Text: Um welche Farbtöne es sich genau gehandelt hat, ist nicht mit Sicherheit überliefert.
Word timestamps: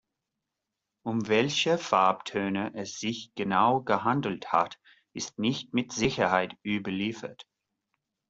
Um 1.03 1.27
welche 1.27 1.77
Farbtöne 1.77 2.71
es 2.73 2.99
sich 2.99 3.35
genau 3.35 3.81
gehandelt 3.83 4.51
hat, 4.51 4.79
ist 5.13 5.37
nicht 5.37 5.75
mit 5.75 5.91
Sicherheit 5.91 6.57
überliefert. 6.65 7.45